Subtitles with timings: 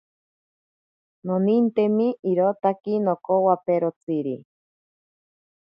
[1.27, 4.37] Nonintemi irotaki nokowaperotsiri.